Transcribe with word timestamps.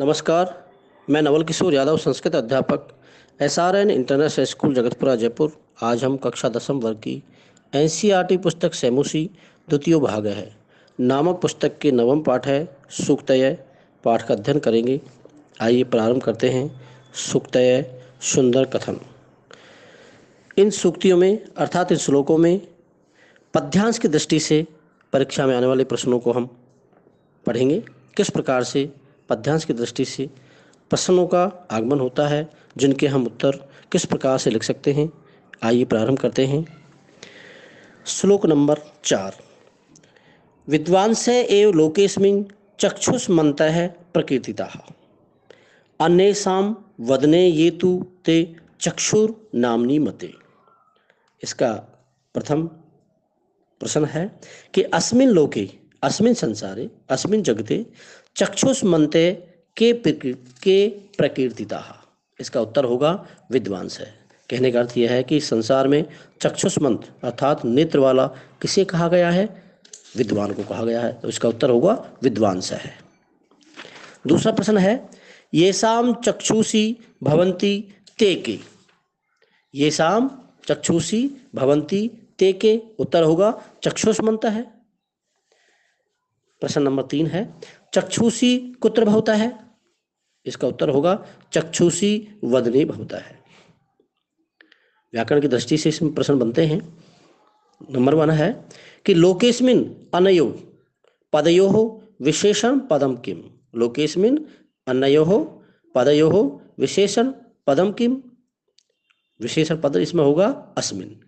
नमस्कार, 0.00 0.68
मैं 1.10 1.22
नवल 1.22 1.42
किशोर 1.44 1.74
यादव, 1.74 1.96
संस्कृत 1.96 2.34
अध्यापक 2.34 2.88
S 3.40 3.58
R 3.58 3.76
N 3.76 3.90
international 3.90 4.44
school, 4.44 4.74
Jagatpura, 4.74 5.16
Jaipur. 5.16 5.52
आज 5.82 6.04
हम 6.04 6.16
कक्षा 6.16 6.48
दसम 6.48 6.80
वर्ग 6.80 6.96
की 6.96 7.22
एन 7.74 7.88
सी 7.88 8.10
आर 8.10 8.24
टी 8.24 8.36
पुस्तक 8.36 8.74
सैमुसी 8.74 9.30
द्वितीय 9.68 9.96
भाग 9.96 10.26
है। 10.26 10.56
नामक 11.00 11.36
पुस्तक 11.36 11.78
के 11.78 11.92
नवम 11.92 12.20
पाठ 12.20 12.46
है, 12.46 12.76
सुक्तय, 12.90 13.58
पाठ 14.04 14.26
का 14.26 14.34
अध्ययन 14.34 14.58
करेंगे। 14.58 15.00
आइए 15.60 15.84
प्रारंभ 15.84 16.22
करते 16.22 16.50
हैं, 16.50 16.80
सुक्तय, 17.14 18.02
सुंदर 18.20 18.64
कथन। 18.64 19.00
इन 20.58 20.70
सूक्तियों 20.70 21.18
में, 21.18 21.44
अर्थात 21.56 21.92
इन 21.92 21.98
श्लोकों 21.98 22.38
में, 22.38 22.60
पद्यांश 23.54 23.98
की 23.98 24.08
दृष्टि 24.08 24.40
से 24.40 24.66
परीक्षा 25.12 25.46
में 25.46 25.56
आने 25.56 25.66
वाले 25.66 25.84
प्रश्नों 25.84 26.18
को 26.18 26.32
हम 26.32 26.56
पढ़ेंगे। 27.46 27.82
किस 28.16 28.30
प्रकार 28.30 28.64
से 28.64 28.92
पद्यांश 29.30 29.64
की 29.64 29.72
दृष्टि 29.72 30.04
से 30.04 30.26
प्रश्नों 30.90 31.26
का 31.26 31.68
आगमन 31.70 32.00
होता 32.00 32.28
है, 32.28 32.50
जिनके 32.76 33.06
हम 33.06 33.26
उत्तर 33.26 33.50
किस 33.92 34.04
प्रकार 34.04 34.38
से 34.38 34.50
लिख 34.50 34.62
सकते 34.62 34.92
हैं? 34.92 35.12
आइए 35.62 35.84
प्रारंभ 35.84 36.18
करते 36.18 36.46
हैं। 36.46 36.64
श्लोक 38.06 38.46
नंबर 38.46 38.78
चार। 39.04 39.36
विद्वांस 40.68 41.28
एव 41.28 41.72
लोकेस्मिन 41.72 42.46
चक्षुष 42.80 43.30
मंत 43.30 43.60
है 43.60 43.88
प्रकृतिता 44.14 44.68
अन्येषां 46.00 46.74
वदने 47.00 47.46
ये 47.46 47.70
तु 47.70 48.06
ते 48.24 48.56
चक्षुर 48.80 49.50
नामनी 49.54 49.98
मते। 49.98 50.34
इसका 51.42 51.72
प्रथम 52.34 52.66
प्रश्न 53.80 54.04
है 54.04 54.40
कि 54.74 54.82
अस्मिन 54.82 55.28
लोके 55.28 55.68
अस्मिन 56.02 56.34
संसारे, 56.34 56.90
अस्मिन 57.10 57.42
जगते 57.42 57.86
चक्षुष 58.36 58.84
मनते 58.84 59.32
के 59.76 59.92
के 60.62 60.88
प्रकीर्तिता। 60.88 62.04
इसका 62.40 62.60
उत्तर 62.60 62.84
होगा 62.84 63.26
विद्वांस 63.50 63.98
है। 63.98 64.20
कहने 64.50 64.72
का 64.72 64.80
अर्थ 64.80 64.98
यह 64.98 65.10
है 65.10 65.22
कि 65.22 65.40
संसार 65.40 65.88
में 65.88 66.04
चक्षुष्मंत 66.42 67.12
अर्थात 67.24 67.64
नेत्र 67.64 67.98
वाला 67.98 68.26
किसे 68.62 68.84
कहा 68.84 69.08
गया 69.08 69.30
है? 69.30 69.62
विद्वान 70.16 70.52
को 70.52 70.62
कहा 70.62 70.84
गया 70.84 71.00
है। 71.00 71.12
तो 71.12 71.28
इसका 71.28 71.48
उत्तर 71.48 71.70
होगा 71.70 72.10
विद्वांस 72.22 72.72
है। 72.72 72.98
दूसरा 74.26 74.52
प्रश्न 74.52 74.78
है 74.78 75.10
ये 75.54 75.72
शाम 75.72 76.14
चक्षुषी 76.14 76.96
भवंती 77.22 77.94
ते 78.18 78.34
के? 78.34 78.58
ये 79.74 79.90
शाम 79.90 80.30
चक्षुषी 80.66 81.30
भवंती 81.54 82.10
ते 82.38 82.52
के? 82.52 82.82
उत्तर 82.98 83.22
होगा 83.22 83.62
चक्षुष्मंत 83.84 84.44
है। 84.44 84.79
प्रश्न 86.60 86.82
नंबर 86.82 87.02
तीन 87.02 87.26
है, 87.26 87.60
चक्षुषी 87.94 88.58
कुत्र 88.80 89.04
भवता 89.04 89.34
है? 89.34 89.58
इसका 90.46 90.68
उत्तर 90.68 90.88
होगा, 90.88 91.26
चक्षुषी 91.52 92.40
वदने 92.44 92.84
भवता 92.84 93.18
है। 93.18 93.38
व्याकरण 95.12 95.40
की 95.40 95.48
दृष्टि 95.48 95.78
से 95.78 95.88
इसमें 95.88 96.14
प्रश्न 96.14 96.38
बनते 96.38 96.66
हैं। 96.66 96.98
नंबर 97.90 98.14
वन 98.14 98.30
है 98.30 98.68
कि 99.06 99.14
लोकेस्मिन 99.14 100.08
अनयो, 100.14 100.46
पदयो 101.32 102.02
विशेषण 102.20 102.78
पदम 102.78 103.16
किम 103.16 103.42
लोकेस्मिन 103.74 104.46
अनयो 104.86 105.24
हो 105.24 105.64
पदयो 105.94 106.62
विशेषण 106.78 107.32
पदम 107.66 107.92
किम 107.92 108.22
विशेषण 109.40 109.80
पद 109.80 109.96
इसमें 109.96 110.24
होगा, 110.24 110.46
अस्मिन। 110.78 111.20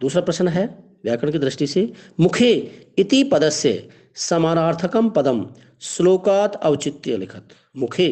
दूसरा 0.00 0.22
प्रश्न 0.22 0.48
है 0.48 0.85
व्याकरण 1.04 1.32
की 1.32 1.38
दृष्टि 1.38 1.66
से, 1.66 1.92
मुखे 2.20 2.52
इति 2.98 3.22
पदस्य 3.24 3.88
समानार्थकम 4.18 5.08
पदम 5.10 5.46
श्लोकात 5.82 6.56
औचित्य 6.56 7.16
लिखत। 7.16 7.48
मुखे, 7.76 8.08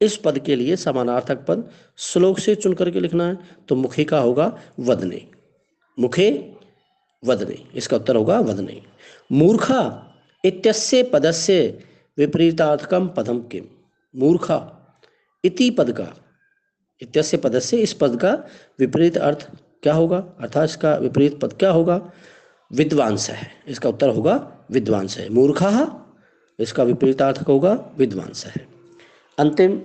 इस 0.00 0.16
पद 0.16 0.38
के 0.38 0.56
लिए 0.56 0.76
समानार्थक 0.76 1.44
पद 1.46 1.68
श्लोक 1.98 2.38
से 2.38 2.54
चुन 2.54 2.74
करके 2.74 3.00
लिखना 3.00 3.26
है 3.26 3.38
तो 3.68 3.76
मुखे 3.76 4.04
का 4.04 4.18
होगा 4.18 4.46
वदने। 4.80 5.22
मुखे, 5.98 6.30
वदने, 7.22 7.56
इसका 7.74 7.96
उत्तर 7.96 8.16
होगा 8.16 8.38
वदने। 8.40 8.80
मूर्खा 9.30 9.82
इत्यस्य 10.44 11.02
पदस्य 11.02 11.78
विपरीतार्थकम 12.18 13.08
पदम 13.08 13.38
किम 13.42 13.64
मूर्खा 14.14 14.58
इति 15.44 15.70
पद 15.70 15.90
का, 15.92 16.06
इत्यस्य 17.02 17.36
पदस्य 17.36 17.76
इस 17.76 17.92
पद 17.92 18.18
का 18.20 18.32
विपरीत 18.78 19.16
अर्थ 19.18 19.50
क्या 19.82 19.94
होगा? 19.94 20.18
अर्थात 20.40 20.64
इसका 20.64 20.96
विपरीत 20.96 21.40
पद 21.40 21.52
क्या 21.52 21.70
होगा? 21.70 22.10
विद्वांस 22.72 23.30
है। 23.30 23.50
इसका 23.68 23.88
उत्तर 23.88 24.08
होगा 24.08 24.58
विद्वांस 24.70 25.18
है। 25.18 25.28
मूर्खा, 25.28 26.04
इसका 26.58 26.82
विपरीतार्थ 26.82 27.48
होगा 27.48 27.90
विद्वांस 27.98 28.46
है। 28.46 28.68
अंतिम 29.38 29.80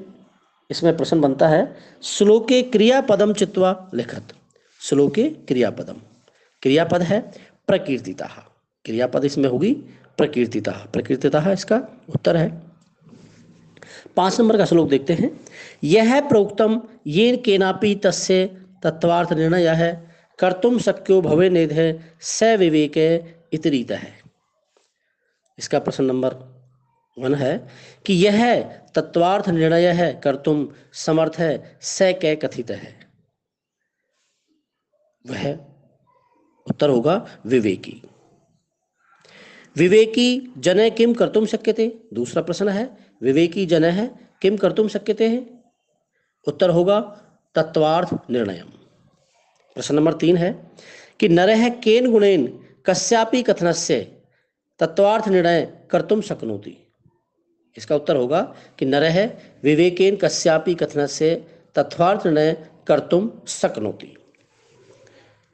इसमें 0.71 0.97
प्रश्न 0.97 1.21
बनता 1.21 1.47
है, 1.47 1.77
श्लोके 2.03 2.61
क्रियापदम 2.61 3.33
चित्वा 3.33 3.91
लिखत। 3.93 4.23
श्लोके 4.81 5.29
क्रियापदम 5.29 5.95
क्रियापद 6.61 7.01
है 7.01 7.33
प्रकीर्तिता। 7.67 8.29
क्रियापद 8.85 9.25
इसमें 9.25 9.49
होगी 9.49 9.73
प्रकीर्तिता। 10.17 10.71
प्रकीर्तिता 10.71 11.51
इसका 11.51 11.75
उत्तर 12.09 12.37
है। 12.37 12.61
पाँच 14.15 14.39
नंबर 14.39 14.57
का 14.57 14.65
श्लोक 14.65 14.89
देखते 14.89 15.13
हैं। 15.13 15.39
यह 15.83 16.21
प्रोक्तम 16.21 16.81
ये 17.07 17.37
केनापि 17.37 17.95
तस्य 17.95 18.62
तत्वार्थ 18.83 19.33
निर्णय 19.33 19.67
है 19.75 19.91
कर्तुम 20.39 20.79
शक्यो 20.79 21.21
भवे 21.21 21.49
निधे 21.49 21.87
स 22.21 22.55
विवेक 22.59 22.97
इतरीत 23.53 23.91
है। 23.91 24.11
इसका 25.59 25.79
प्रश्न 25.79 26.05
नंबर 26.05 26.33
वन 27.17 27.35
है 27.35 27.55
कि 28.05 28.13
यह 28.15 28.61
तत्वार्थ 28.95 29.49
निर्णय 29.49 29.87
है 29.93 30.13
कर्तुम 30.23 30.67
समर्थ 30.95 31.39
है 31.39 31.77
स 31.81 32.13
कै 32.21 32.35
कथित 32.35 32.71
है। 32.71 32.93
वह 35.25 35.51
उत्तर 36.67 36.89
होगा 36.89 37.15
विवेकी। 37.45 38.01
विवेकी 39.75 40.53
जन 40.57 40.89
किम 40.89 41.13
कर्तुम 41.13 41.45
शक्य 41.45 41.73
थे 41.73 41.87
दूसरा 42.13 42.41
प्रश्न 42.41 42.69
है, 42.69 42.85
विवेकी 43.21 43.65
जन 43.65 43.83
है, 43.83 44.07
किम 44.41 44.57
कर्तुम 44.57 44.87
शक्य 44.87 45.13
थे 45.13 45.37
उत्तर 46.47 46.69
होगा 46.69 46.99
तत्वार्थ 47.55 48.13
निर्णय 48.31 48.63
प्रश्न 49.75 49.95
नंबर 49.95 50.13
तीन 50.13 50.37
है 50.37 50.51
कि 51.19 51.29
नरह 51.29 51.69
केन 51.69 52.11
गुणेन 52.11 52.47
कश्यापि 52.85 53.41
कथन 53.43 53.71
से 53.71 53.99
तत्वार्थ 54.79 55.27
निर्णय 55.27 55.61
कर्तुम 55.91 56.21
शक्नोति? 56.21 56.77
इसका 57.77 57.95
उत्तर 57.95 58.15
होगा 58.15 58.41
कि 58.79 58.85
नरह 58.85 59.23
विवेकेन 59.63 60.15
कश्यापि 60.15 60.73
कथन 60.75 61.05
से 61.07 61.35
तत्वार्थ 61.75 62.25
निर्णय 62.25 62.53
कर्तुम 62.87 63.31
शक्नोति। 63.47 64.15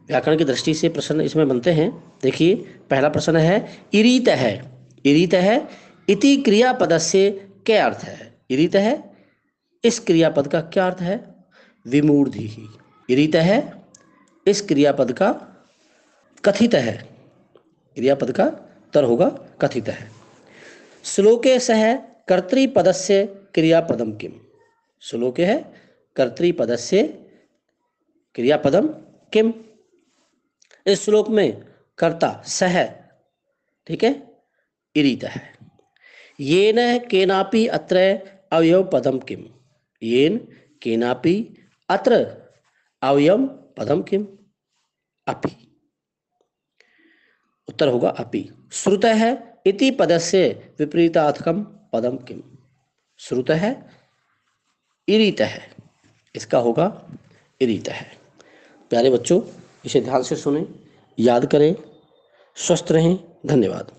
व्याकरण 0.07 0.37
की 0.37 0.45
दृष्टि 0.45 0.73
से 0.73 0.89
प्रश्न 0.89 1.21
इसमें 1.21 1.47
बनते 1.47 1.71
हैं। 1.71 1.91
देखिए, 2.23 2.55
पहला 2.89 3.09
प्रश्न 3.09 3.35
है, 3.35 3.67
इरीत 3.93 4.27
है 4.27 4.53
इरीत 5.05 5.33
है 5.33 5.67
इति 6.09 6.35
क्रियापद 6.37 6.97
से 6.97 7.29
क्या 7.65 7.85
अर्थ 7.85 8.03
है? 8.03 8.33
इरीत 8.49 8.75
है 8.75 9.03
इस 9.83 9.99
क्रियापद 9.99 10.47
का 10.47 10.61
क्या 10.61 10.85
अर्थ 10.87 11.01
है? 11.01 11.38
विमूर्धि 11.87 12.47
ही। 12.47 12.67
इरीत 13.09 13.35
है, 13.35 13.83
इस 14.47 14.61
क्रियापद 14.61 15.11
का 15.11 15.31
कथित 16.45 16.73
है। 16.73 17.09
क्रियापद 17.95 18.31
का 18.31 18.45
तर 18.93 19.03
होगा, 19.03 19.29
कथित 19.61 19.87
है। 19.87 20.11
श्लोके 21.03 21.59
सह 21.59 21.95
कर्तृपद 21.95 22.91
से 22.91 23.25
क्रियापदम 23.53 24.11
किम? 24.11 24.31
श्लोके 25.01 25.45
है 25.45 25.73
कर्तृपद 26.15 26.75
से 26.75 27.03
क्रियापदम 28.35 28.87
किम? 29.33 29.53
इस 30.87 31.05
श्लोक 31.05 31.29
में 31.29 31.65
कर्ता 31.97 32.41
सह, 32.45 32.85
ठीक 33.87 34.03
है 34.03 34.41
इरीत 34.95 35.23
है। 35.23 35.41
ये 36.39 36.73
न 36.75 36.99
केनापि 36.99 37.67
अत्र 37.67 38.19
अवयव 38.51 38.89
पदम 38.93 39.19
किम? 39.19 39.45
येन 40.03 40.37
केनापि 40.81 41.55
अत्र 41.89 42.43
अवयम 43.01 43.47
पदम 43.47 44.01
किम? 44.01 44.27
अपि। 45.27 45.81
उत्तर 47.69 47.87
होगा 47.87 48.09
अपि। 48.09 48.69
श्रुत 48.71 49.05
है 49.05 49.61
इति 49.65 49.91
पद 49.91 50.17
से 50.17 50.75
विपरीतार्थकम 50.79 51.63
पदम 51.63 52.17
किम? 52.17 52.43
श्रुत 53.17 53.49
है 53.49 53.89
इरित। 55.09 55.41
है 55.41 55.75
इसका 56.35 56.57
होगा 56.57 57.07
इरित। 57.61 57.89
है 57.89 58.17
प्यारे 58.89 59.09
बच्चों, 59.09 59.41
इसे 59.85 60.01
ध्यान 60.01 60.23
से 60.23 60.35
सुने, 60.35 60.67
याद 61.19 61.45
करें, 61.45 61.75
स्वस्थ 62.55 62.85
रहें, 62.91 63.37
धन्यवाद। 63.45 63.98